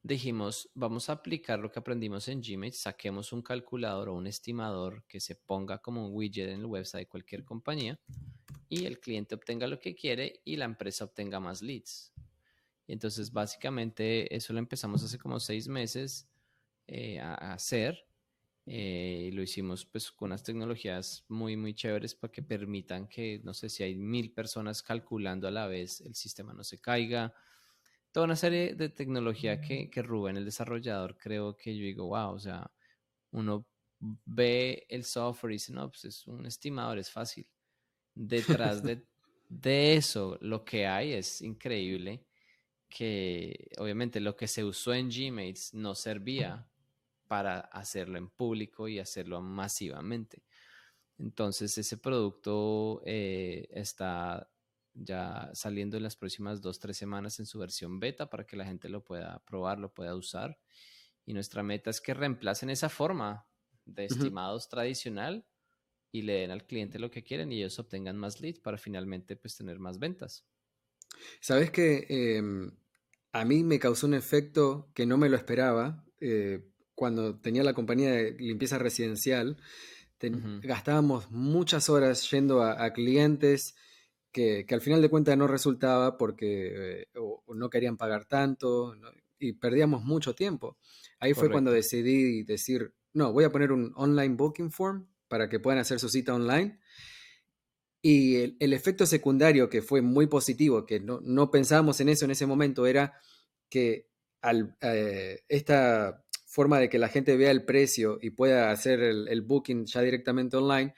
[0.06, 5.04] dijimos, vamos a aplicar lo que aprendimos en Gmail, saquemos un calculador o un estimador
[5.08, 8.00] que se ponga como un widget en el website de cualquier compañía
[8.70, 12.14] y el cliente obtenga lo que quiere y la empresa obtenga más leads.
[12.86, 16.30] Y entonces, básicamente, eso lo empezamos hace como seis meses
[16.86, 18.06] eh, a, hacer.
[18.68, 23.42] Eh, y lo hicimos pues con unas tecnologías muy, muy chéveres para que permitan que,
[23.44, 27.34] no sé si hay mil personas calculando a la vez, el sistema no se caiga,
[28.16, 32.32] toda una serie de tecnología que, que Rubén, el desarrollador, creo que yo digo, wow,
[32.32, 32.72] o sea,
[33.32, 33.68] uno
[34.00, 37.46] ve el software y dice, no, pues es un estimador, es fácil.
[38.14, 39.06] Detrás de,
[39.50, 42.26] de eso, lo que hay es increíble,
[42.88, 46.66] que obviamente lo que se usó en Gmails no servía
[47.28, 50.42] para hacerlo en público y hacerlo masivamente.
[51.18, 54.50] Entonces ese producto eh, está
[54.96, 58.66] ya saliendo en las próximas dos, tres semanas en su versión beta para que la
[58.66, 60.58] gente lo pueda probar, lo pueda usar.
[61.26, 63.46] Y nuestra meta es que reemplacen esa forma
[63.84, 65.46] de estimados tradicional
[66.12, 69.36] y le den al cliente lo que quieren y ellos obtengan más leads para finalmente
[69.36, 70.46] pues tener más ventas.
[71.42, 72.72] Sabes que em,
[73.34, 77.74] a mí me causó un efecto que no me lo esperaba eh, cuando tenía la
[77.74, 79.58] compañía de limpieza residencial.
[80.64, 83.76] Gastábamos muchas horas yendo a clientes
[84.36, 87.08] que, al final de cuentas no resultaba porque eh,
[87.48, 88.94] no querían pagar tanto
[89.40, 90.78] y perdíamos mucho tiempo.
[91.20, 95.62] Ahí fue cuando decidí decir, no, voy a poner un online booking form para que
[95.62, 96.78] puedan hacer su cita online.
[98.02, 102.32] Y el, efecto secundario que fue muy positivo, que no, no, pensábamos en eso en
[102.32, 103.14] ese momento, era
[103.70, 104.10] que
[104.42, 109.42] al, eh, esta forma de que la gente vea el precio y pueda hacer el,
[109.44, 110.94] booking ya directamente online,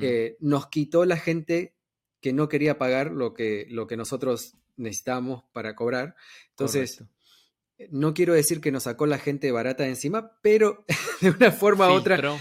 [0.00, 1.74] eh, nos quitó la gente
[2.22, 6.16] que no quería pagar lo que, lo que nosotros necesitamos para cobrar.
[6.50, 7.04] Entonces,
[7.76, 10.86] eh, no quiero decir que nos sacó la gente barata de encima, pero
[11.20, 12.38] de una forma u otra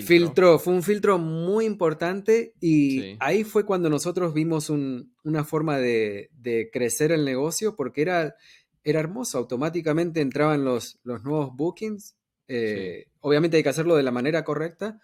[0.00, 0.58] filtró.
[0.58, 6.30] Fue un filtro muy importante y ahí fue cuando nosotros vimos una forma de,
[6.72, 8.36] crecer el negocio porque era,
[8.84, 9.38] era hermoso.
[9.38, 12.16] Automáticamente entraban los, los nuevos bookings.
[12.48, 15.00] Eh, obviamente hay que hacerlo de la manera correcta.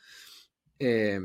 [0.78, 1.20] Eh,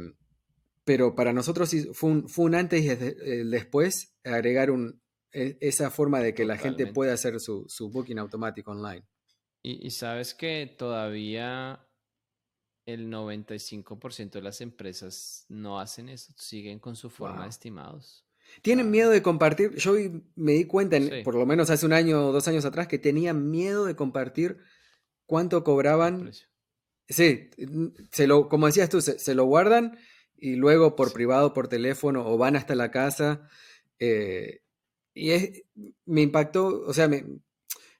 [0.85, 5.01] pero para nosotros fue un, fue un antes y el después agregar un,
[5.33, 9.03] e, esa forma de que la gente pueda hacer su, su booking automático online.
[9.65, 11.87] Y, sabes que todavía
[12.85, 18.25] el 95% de las empresas no hacen eso, siguen con su forma de estimados.
[18.61, 19.73] Tienen miedo de compartir.
[19.77, 19.93] Yo
[20.35, 23.49] me di cuenta, por lo menos hace un año o dos años atrás, que tenían
[23.49, 24.57] miedo de compartir
[25.25, 26.31] cuánto cobraban.
[27.07, 27.49] Sí,
[28.11, 29.97] se lo, como decías tú, se lo guardan
[30.37, 33.47] y luego por privado, por teléfono o van hasta la casa.
[33.99, 34.61] Eh,
[35.13, 35.63] y es,
[36.05, 37.23] me impactó, o sea, me,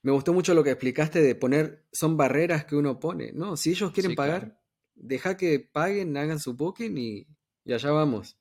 [0.04, 3.56] gustó mucho lo que explicaste de poner, son barreras que uno pone, ¿no?
[3.56, 4.60] Si ellos quieren pagar,
[4.96, 7.28] deja que paguen, hagan su booking y,
[7.72, 8.38] allá vamos.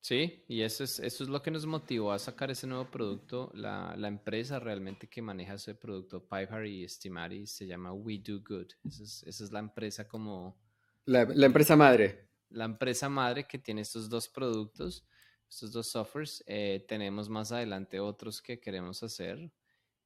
[0.00, 3.50] Sí, y eso es, eso es lo que nos motivó a sacar ese nuevo producto.
[3.54, 8.72] La, empresa realmente que maneja ese producto, Piper y Estimari, se llama We Do Good.
[8.84, 10.60] Esa es, esa es la empresa como...
[11.06, 15.04] La, la empresa madre la empresa madre que tiene estos dos productos.
[15.48, 16.42] estos dos softwares.
[16.46, 19.52] Eh, tenemos más adelante otros que queremos hacer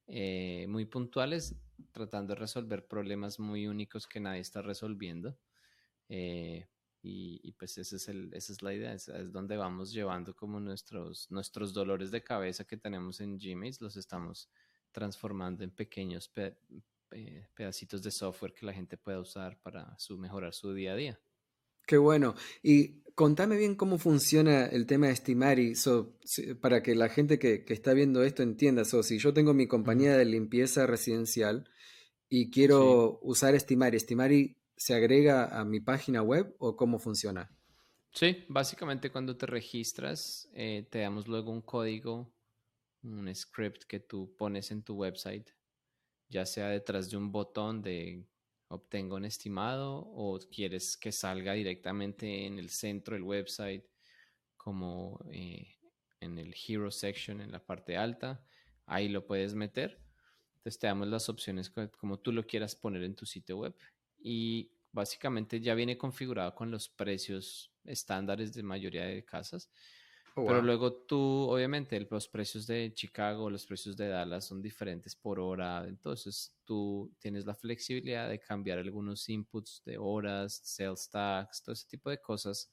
[0.06, 1.54] eh, muy puntuales,
[1.92, 5.38] tratando de resolver problemas muy únicos que nadie está resolviendo.
[6.08, 6.66] Eh,
[7.00, 11.30] y, pues ese es el, esa es la idea, es, donde vamos llevando como nuestros,
[11.30, 14.50] nuestros dolores de cabeza que tenemos en Gmail, los estamos
[14.92, 16.30] transformando en pequeños
[17.54, 21.20] pedacitos de software que la gente pueda usar para su, mejorar su día a día.
[21.88, 22.34] Qué bueno.
[22.62, 25.72] Y contame bien cómo funciona el tema de Estimari,
[26.60, 28.84] para que la gente que, está viendo esto entienda.
[28.84, 31.66] So, si yo tengo mi compañía de limpieza residencial
[32.28, 37.50] y quiero usar Estimari, ¿Estimari se agrega a mi página web o cómo funciona?
[38.12, 42.30] Sí, básicamente cuando te registras, eh, te damos luego un código,
[43.02, 45.48] un script que tú pones en tu website,
[46.28, 48.26] ya sea detrás de un botón de
[48.68, 53.84] obtengo un estimado o quieres que salga directamente en el centro del website
[54.56, 55.76] como eh,
[56.20, 58.44] en el Hero section en la parte alta,
[58.86, 59.98] ahí lo puedes meter.
[60.56, 63.74] Entonces te damos las opciones como tú lo quieras poner en tu sitio web
[64.18, 69.70] y básicamente ya viene configurado con los precios estándares de mayoría de casas.
[70.40, 71.18] Oh, Pero luego tú,
[71.50, 75.84] obviamente, los precios de Chicago, los precios de Dallas son diferentes por hora.
[75.88, 81.88] Entonces tú tienes la flexibilidad de cambiar algunos inputs de horas, sales tax, todo ese
[81.88, 82.72] tipo de cosas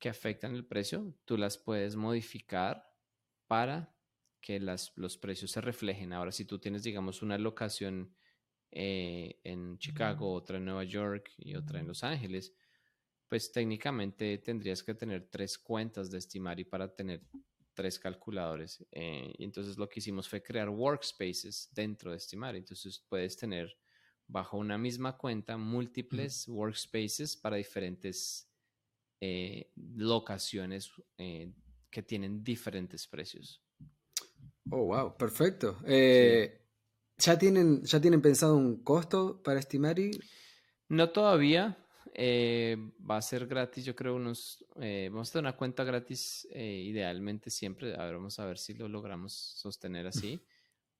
[0.00, 1.14] que afectan el precio.
[1.24, 2.92] Tú las puedes modificar
[3.46, 3.96] para
[4.40, 6.12] que las, los precios se reflejen.
[6.12, 8.16] Ahora, si tú tienes, digamos, una locación
[8.72, 12.52] eh, en Chicago, otra en Nueva York y otra en Los Ángeles,
[13.28, 17.22] pues técnicamente tendrías que tener tres cuentas de Estimari para tener
[17.74, 18.84] tres calculadores.
[18.90, 22.58] Eh, y entonces lo que hicimos fue crear workspaces dentro de Estimari.
[22.58, 23.78] Entonces puedes tener
[24.26, 28.50] bajo una misma cuenta múltiples workspaces para diferentes
[29.20, 31.52] eh, locaciones eh,
[31.90, 33.62] que tienen diferentes precios.
[34.70, 35.78] Oh, wow, perfecto.
[37.16, 40.10] ¿ya, tienen, ¿Ya tienen pensado un costo para Estimari?
[40.88, 41.87] No todavía.
[42.14, 42.76] Eh,
[43.08, 44.64] va a ser gratis, yo creo, unos.
[44.80, 47.94] Eh, vamos a tener una cuenta gratis eh, idealmente siempre.
[47.94, 50.40] A ver, vamos a ver si lo logramos sostener así.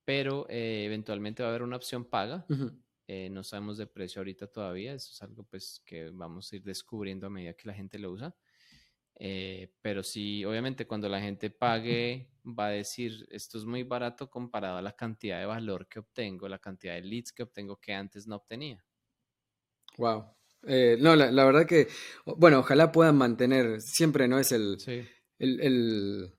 [0.05, 2.47] Pero eventualmente va a haber una opción paga.
[3.31, 4.95] no sabemos de precio ahorita todavía.
[4.95, 8.13] Eso es algo pues que vamos a ir descubriendo a medida que la gente lo
[8.13, 8.35] usa.
[9.83, 14.79] pero sí, obviamente cuando la gente pague va a decir esto es muy barato comparado
[14.79, 18.27] a la cantidad de valor que obtengo, la cantidad de leads que obtengo que antes
[18.27, 18.83] no obtenía.
[19.99, 21.89] Wow, eh, no, la, verdad que,
[22.25, 24.79] bueno, ojalá puedan mantener, siempre no es el,
[25.39, 26.33] el,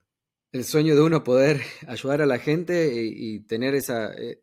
[0.63, 4.41] sueño de uno poder ayudar a la gente y, tener esa eh,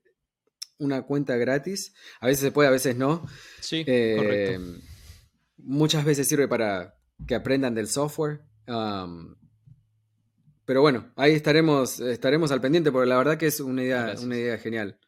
[0.79, 1.95] una cuenta gratis.
[2.21, 3.27] A veces se puede, a veces no.
[3.61, 3.93] Sí, correcto.
[3.93, 4.59] Eh,
[5.59, 6.95] muchas veces sirve para
[7.27, 8.41] que aprendan del software.
[10.65, 14.37] pero bueno, ahí estaremos, estaremos al pendiente porque la verdad que es una idea, una
[14.37, 14.99] idea genial.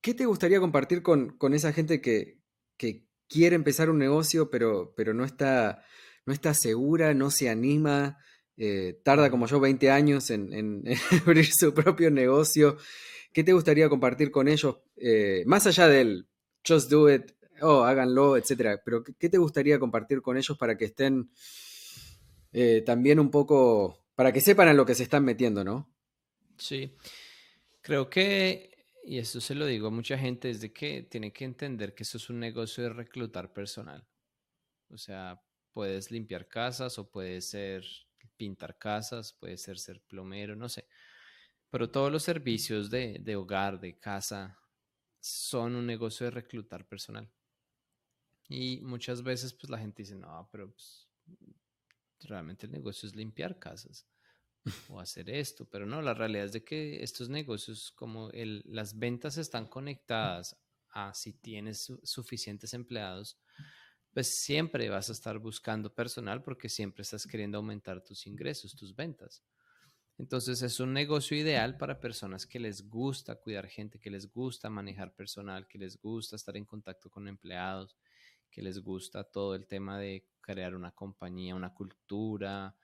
[0.00, 2.38] ¿Qué te gustaría compartir con, esa gente que,
[3.28, 5.84] quiere empezar un negocio, pero, pero no, está,
[6.24, 8.18] no está segura, no se anima,
[8.56, 10.84] eh, tarda como yo 20 años en,
[11.26, 12.78] abrir su propio negocio?
[13.32, 14.78] ¿Qué te gustaría compartir con ellos?
[14.96, 16.26] Eh, más allá del
[16.66, 18.80] just do it, oh, háganlo, etcétera.
[18.84, 21.30] Pero ¿qué te gustaría compartir con ellos para que estén
[22.52, 25.90] eh, también un poco, para que sepan a lo que se están metiendo, ¿no?
[26.56, 26.96] Sí.
[27.82, 28.77] Creo que
[29.08, 32.02] y eso se lo digo a mucha gente, es de que tiene que entender que
[32.02, 34.06] eso es un negocio de reclutar personal.
[34.90, 35.42] O sea,
[35.72, 37.86] puedes limpiar casas o puedes ser
[38.36, 40.86] pintar casas, puede ser ser plomero, no sé.
[41.70, 44.58] Pero todos los servicios de, de hogar, de casa,
[45.20, 47.32] son un negocio de reclutar personal.
[48.46, 51.08] Y muchas veces pues la gente dice, no, pero pues,
[52.20, 54.06] realmente el negocio es limpiar casas
[54.88, 59.38] o hacer esto, pero no, la realidad es de que estos negocios, como las ventas
[59.38, 60.56] están conectadas
[60.90, 63.38] a si tienes suficientes empleados,
[64.12, 68.94] pues siempre vas a estar buscando personal porque siempre estás queriendo aumentar tus ingresos, tus
[68.94, 69.44] ventas.
[70.18, 74.68] Entonces es un negocio ideal para personas que les gusta cuidar gente, que les gusta
[74.68, 77.96] manejar personal, que les gusta estar en contacto con empleados,
[78.50, 82.74] que les gusta todo el tema de crear una compañía, una cultura,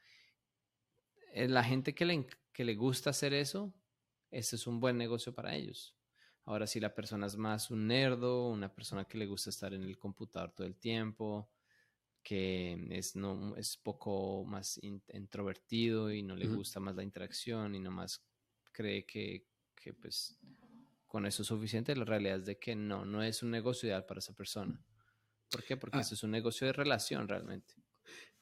[1.34, 3.74] la gente que le, que le gusta hacer eso,
[4.30, 5.96] ese es un buen negocio para ellos.
[6.44, 9.82] Ahora, si la persona es más un nerdo, una persona que le gusta estar en
[9.82, 11.50] el computador todo el tiempo,
[12.22, 17.80] que es, no, es poco más introvertido y no le gusta más la interacción y
[17.80, 18.24] nomás
[18.72, 20.38] cree que, que, pues
[21.06, 24.04] con eso es suficiente, la realidad es de que no, no es un negocio ideal
[24.04, 24.82] para esa persona.
[25.50, 25.76] ¿Por qué?
[25.76, 26.00] Porque ah.
[26.00, 27.74] eso es un negocio de relación realmente.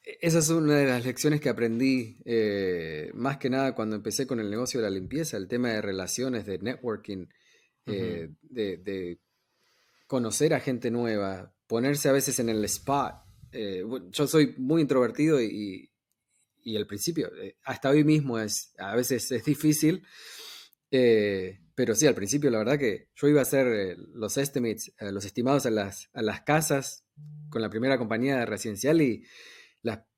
[0.04, 4.26] E-, esa es una de las lecciones que aprendí eh, más que nada cuando empecé
[4.26, 7.26] con el negocio de la limpieza, el tema de relaciones, de networking,
[7.86, 9.18] eh, de,
[10.06, 13.14] conocer a gente nueva, ponerse a veces en el spot.
[13.50, 15.90] Eh, yo soy muy introvertido y,
[16.62, 17.30] y al principio,
[17.64, 20.02] hasta hoy mismo es, a veces es difícil,
[20.90, 25.64] pero sí, al principio la verdad que yo iba a hacer los estimates, los estimados
[25.64, 27.06] a las, a las casas
[27.48, 29.24] con la primera compañía residencial y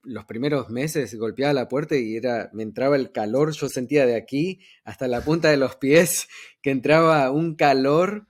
[0.03, 4.17] los primeros meses golpeaba la puerta y era, me entraba el calor, yo sentía de
[4.17, 6.29] aquí hasta la punta de los pies
[6.63, 8.27] que entraba un calor.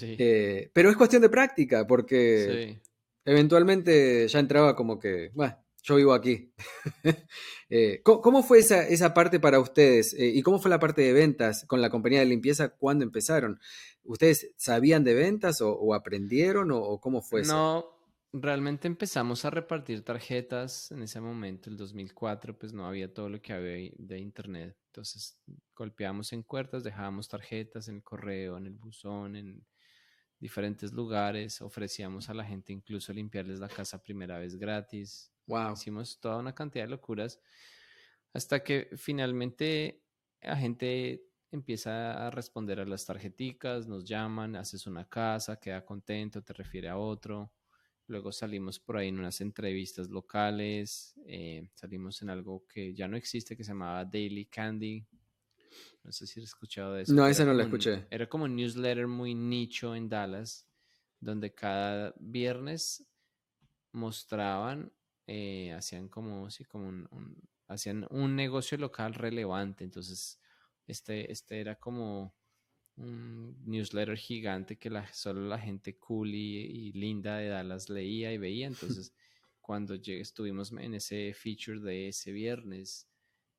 [0.00, 2.80] Eh, pero es cuestión de práctica, porque
[3.24, 6.52] eventualmente ya entraba como que, bueno, yo vivo aquí.
[7.74, 10.12] Eh, ¿cómo, fue esa, esa, parte para ustedes?
[10.12, 13.58] Eh, ¿Y cómo fue la parte de ventas con la compañía de limpieza cuando empezaron?
[14.04, 17.54] ¿Ustedes sabían de ventas o, aprendieron o, cómo fue eso?
[17.54, 17.91] No,
[18.32, 23.40] realmente empezamos a repartir tarjetas en ese momento, el 2004, pues no había todo lo
[23.42, 24.76] que había de internet.
[24.86, 25.38] Entonces
[25.76, 29.66] golpeábamos en puertas, dejábamos tarjetas en el correo, en el buzón, en
[30.38, 31.60] diferentes lugares.
[31.60, 35.30] Ofrecíamos a la gente incluso limpiarles la casa primera vez gratis.
[35.46, 35.74] Wow.
[35.74, 37.40] Hicimos toda una cantidad de locuras
[38.32, 40.02] hasta que finalmente
[40.40, 46.42] la gente empieza a responder a las tarjeticas, nos llaman, haces una casa, queda contento,
[46.42, 47.52] te refiere a otro
[48.12, 53.16] Luego salimos por ahí en unas entrevistas locales, eh, salimos en algo que ya no
[53.16, 55.06] existe, que se llamaba Daily Candy.
[56.04, 57.14] No sé si has escuchado de eso.
[57.14, 58.06] No, esa no la escuché.
[58.10, 60.68] era como un newsletter muy nicho en Dallas,
[61.20, 63.02] donde cada viernes
[63.92, 64.92] mostraban,
[65.26, 69.84] eh, hacían como, sí, como un, hacían un negocio local relevante.
[69.84, 70.38] Entonces,
[70.86, 72.34] este, este era como
[72.96, 78.38] un newsletter gigante que la, solo la gente cool y, linda de Dallas leía y
[78.38, 78.66] veía.
[79.06, 79.12] Entonces,
[79.60, 83.08] cuando llegué, estuvimos en ese feature de ese viernes,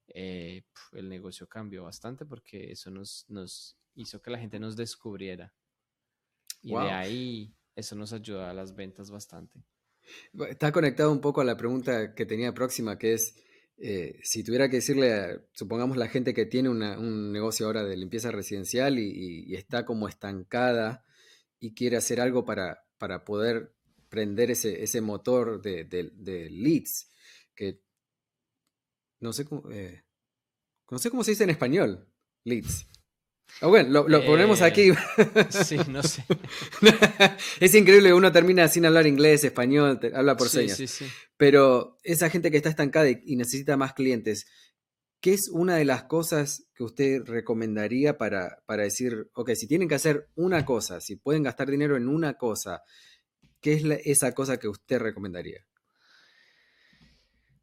[0.07, 5.53] eh, el negocio cambió bastante porque eso nos, nos hizo que la gente nos descubriera.
[6.61, 9.63] Y de ahí eso nos ayuda a las ventas bastante.
[10.49, 13.35] Está conectado un poco a la pregunta que tenía próxima, que es,
[13.77, 18.31] eh, si tuviera que decirle, supongamos la gente que tiene un negocio ahora de limpieza
[18.31, 21.03] residencial y, está como estancada
[21.59, 23.73] y quiere hacer algo para, para poder
[24.09, 27.09] prender ese, ese motor de, leads,
[27.55, 27.81] que
[29.19, 30.03] no sé cómo, eh,
[30.91, 32.07] no sé cómo se dice en español,
[32.43, 32.87] leads.
[33.61, 34.91] Ah, bueno, lo, ponemos eh, aquí.
[35.49, 36.25] Sí, no sé.
[37.59, 40.77] es increíble, uno termina sin hablar inglés, español, habla por señas.
[40.77, 41.05] Sí, sí.
[41.37, 44.47] Pero esa gente que está estancada y, necesita más clientes,
[45.21, 49.87] ¿qué es una de las cosas que usted recomendaría para, para decir, ok, si tienen
[49.87, 52.81] que hacer una cosa, si pueden gastar dinero en una cosa,
[53.61, 55.65] ¿qué es esa cosa que usted recomendaría?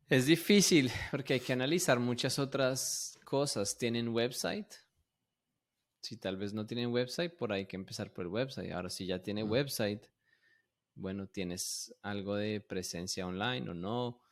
[0.08, 3.78] Es difícil porque hay que analizar muchas otras cosas.
[3.78, 4.66] ¿Tienen website?
[6.00, 8.72] Si tal vez no tienen website, por ahí hay que empezar por el website.
[8.72, 10.06] Ahora, si ya tiene website,
[10.94, 14.22] bueno, tienes algo de presencia online o no.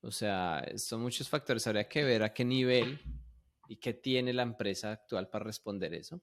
[0.00, 1.66] O sea, son muchos factores.
[1.66, 3.00] Habría que ver a qué nivel
[3.68, 6.22] y qué tiene la empresa actual para responder eso.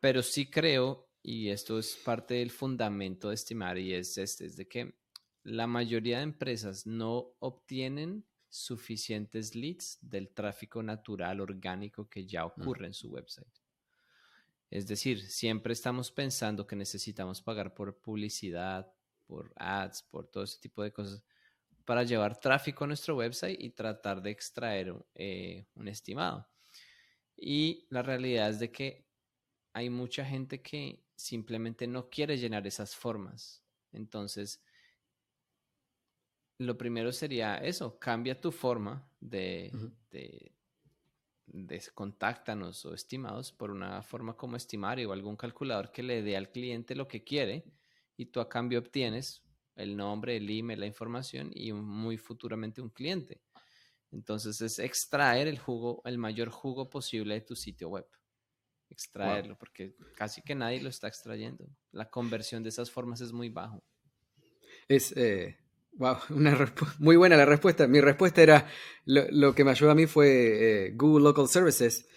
[0.00, 4.56] Pero sí creo, y esto es parte del fundamento de estimar, y es este, es
[4.56, 4.98] de que
[5.42, 12.86] la mayoría de empresas no obtienen suficientes leads del tráfico natural orgánico que ya ocurre
[12.86, 13.48] en su website.
[14.70, 18.92] Es decir, siempre estamos pensando que necesitamos pagar por publicidad,
[19.26, 21.22] por ads, por todo ese tipo de cosas
[21.88, 26.46] para llevar tráfico a nuestro website y tratar de extraer eh, un estimado.
[27.34, 29.06] Y la realidad es de que
[29.72, 33.64] hay mucha gente que simplemente no quiere llenar esas formas.
[33.90, 34.62] Entonces,
[36.58, 39.72] lo primero sería eso, cambia tu forma de,
[41.94, 46.50] contáctanos o estimados por una forma como estimar o algún calculador que le dé al
[46.50, 47.64] cliente lo que quiere
[48.16, 49.42] y tú a cambio obtienes
[49.76, 53.40] el nombre, el email, la información y muy futuramente un cliente.
[54.10, 58.06] Entonces es extraer el jugo, el mayor jugo posible de tu sitio web.
[58.90, 61.68] Extraerlo, porque casi que nadie lo está extrayendo.
[61.92, 63.84] La conversión de esas formas es muy bajo.
[64.88, 65.58] Es, eh,
[65.98, 67.86] Wow, una muy buena la respuesta.
[67.86, 68.66] Mi respuesta era,
[69.04, 72.08] lo, que me ayudó a mí fue eh, Google Local Services,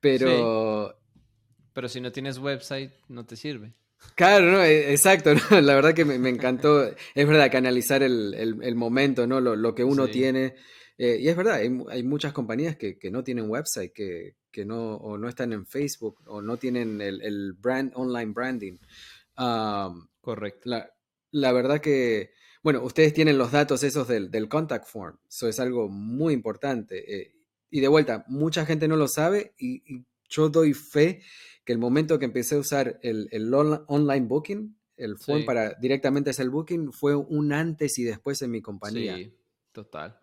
[0.00, 0.96] pero...
[1.72, 3.74] Pero si no tienes website, no te sirve.
[4.16, 9.26] Claro, no, e, exacto, la verdad que me, encantó, es verdad que analizar el, momento,
[9.26, 9.40] ¿no?
[9.40, 10.56] lo, que uno tiene.
[10.98, 15.28] Eh, y es verdad, hay, muchas compañías que, no tienen website, que, no, o no
[15.28, 18.78] están en Facebook, o no tienen el, brand, online branding.
[20.20, 20.68] Correcto.
[20.68, 20.90] La,
[21.30, 22.32] la verdad que
[22.62, 27.20] bueno, ustedes tienen los datos esos del, contact form, eso es algo muy importante.
[27.20, 27.34] Eh,
[27.70, 31.22] y de vuelta, mucha gente no lo sabe y, yo doy fe
[31.64, 36.44] que el momento que empecé a usar el, online booking, el form para directamente hacer
[36.44, 39.16] el booking, fue un antes y después en mi compañía.
[39.16, 39.34] Sí,
[39.72, 40.20] total.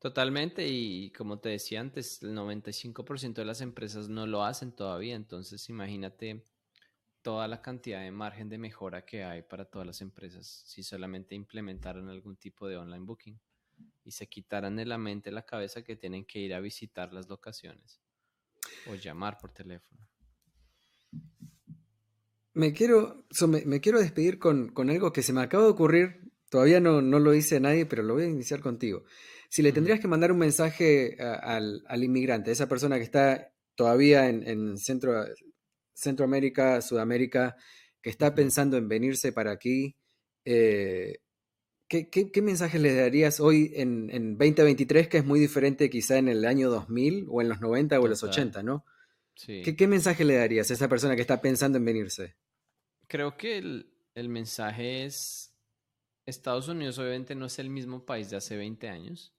[0.00, 5.14] Totalmente, y como te decía antes, el 95% de las empresas no lo hacen todavía,
[5.14, 6.42] entonces imagínate
[7.22, 11.34] toda la cantidad de margen de mejora que hay para todas las empresas si solamente
[11.34, 13.38] implementaran algún tipo de online booking
[14.04, 17.28] y se quitaran de la mente la cabeza que tienen que ir a visitar las
[17.28, 18.00] locaciones
[18.90, 20.00] o llamar por teléfono.
[22.52, 26.32] Me quiero, me, quiero despedir con, algo que se me acaba de ocurrir.
[26.50, 29.04] Todavía no, no lo hice a nadie, pero lo voy a iniciar contigo.
[29.48, 34.46] Si le tendrías que mandar un mensaje al, inmigrante, esa persona que está todavía en,
[34.46, 35.24] en Centro,
[36.00, 37.56] Centroamérica, Sudamérica,
[38.02, 39.96] que está pensando en venirse para aquí,
[40.44, 41.18] eh,
[41.88, 46.70] ¿qué, mensaje le darías hoy en, 2023, que es muy diferente quizá en el año
[46.70, 48.84] 2000 o en los 90 o en los 80, ¿no?
[49.34, 52.36] ¿Qué, mensaje le darías a esa persona que está pensando en venirse?
[53.06, 55.54] Creo que el, el mensaje es,
[56.26, 59.34] Estados Unidos obviamente no es el mismo país de hace 20 años,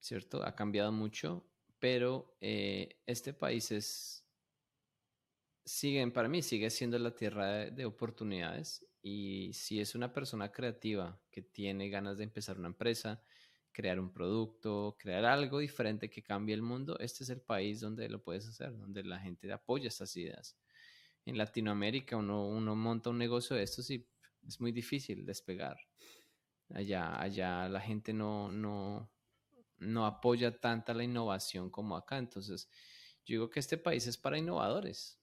[0.00, 0.44] ¿cierto?
[0.44, 1.46] Ha cambiado mucho,
[1.78, 4.21] pero eh, este país es,
[5.64, 11.20] sigue, para mí sigue siendo la tierra de, oportunidades y si es una persona creativa
[11.30, 13.22] que tiene ganas de empezar una empresa,
[13.72, 18.08] crear un producto, crear algo diferente que cambie el mundo, este es el país donde
[18.08, 20.56] lo puedes hacer, donde la gente apoya estas ideas.
[21.24, 24.06] En Latinoamérica uno, uno monta un negocio de estos y
[24.46, 25.78] es muy difícil despegar.
[26.70, 29.10] Allá, allá la gente no, no,
[29.78, 32.18] no apoya tanta la innovación como acá.
[32.18, 32.68] Entonces,
[33.24, 35.21] yo digo que este país es para innovadores,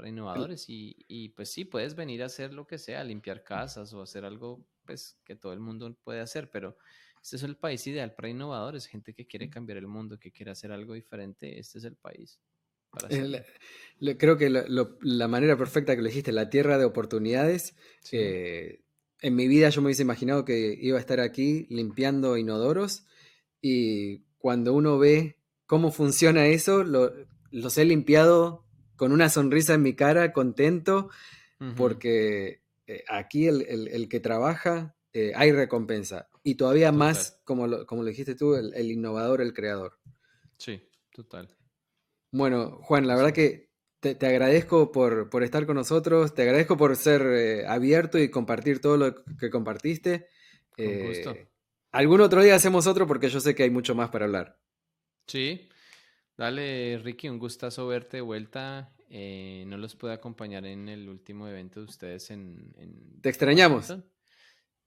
[0.00, 3.92] para innovadores y, y, pues sí, puedes venir a hacer lo que sea, limpiar casas
[3.92, 6.78] o hacer algo pues que todo el mundo puede hacer, pero
[7.22, 10.52] este es el país ideal para innovadores, gente que quiere cambiar el mundo, que quiere
[10.52, 12.40] hacer algo diferente, este es el país.
[14.16, 17.76] creo que la manera perfecta que lo dijiste, la tierra de oportunidades,
[18.10, 18.80] eh,
[19.20, 23.04] en mi vida yo me hubiese imaginado que iba a estar aquí limpiando inodoros
[23.60, 25.36] y cuando uno ve
[25.66, 27.12] cómo funciona eso, lo,
[27.50, 28.64] los he limpiado
[29.00, 31.08] con una sonrisa en mi cara, contento,
[31.74, 36.28] porque eh, aquí el, que trabaja eh, hay recompensa.
[36.42, 39.98] Y todavía más, como lo, como lo dijiste tú, el, innovador, el creador.
[40.58, 41.48] Sí, total.
[42.30, 43.70] Bueno, Juan, la verdad que
[44.00, 48.98] te, agradezco por, estar con nosotros, te agradezco por ser eh, abierto y compartir todo
[48.98, 50.26] lo que compartiste.
[50.76, 51.34] Con gusto.
[51.90, 54.58] Algún otro día hacemos otro porque yo sé que hay mucho más para hablar.
[55.26, 55.70] Sí.
[56.40, 58.94] Dale, Ricky, un gustazo verte de vuelta.
[59.10, 62.72] Eh, no los pude acompañar en el último evento de ustedes en...
[63.20, 63.94] Te extrañamos.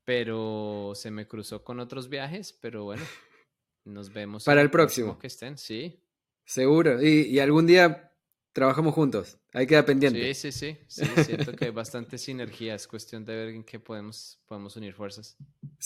[0.03, 3.03] pero se me cruzó con otros viajes, pero bueno,
[3.85, 4.45] nos vemos.
[4.45, 5.19] Para el próximo.
[5.19, 6.03] Que estén, sí.
[6.43, 6.99] Seguro.
[7.03, 8.11] y algún día
[8.51, 9.37] trabajamos juntos.
[9.53, 10.33] Ahí queda pendiente.
[10.33, 11.05] Sí, sí, sí.
[11.23, 12.73] siento que hay bastante sinergia.
[12.73, 15.37] Es cuestión de ver en qué podemos, podemos unir fuerzas.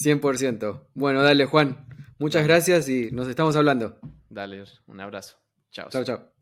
[0.01, 0.87] 100%.
[0.93, 1.85] Bueno, dale, Juan.
[2.19, 3.99] Muchas gracias y nos estamos hablando.
[4.29, 5.37] Dale, un abrazo.
[5.71, 6.36] 走走走。